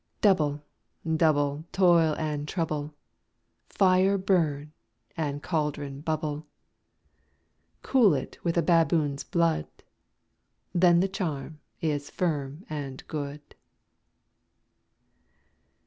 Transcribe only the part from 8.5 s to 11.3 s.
a baboon's blood. Then the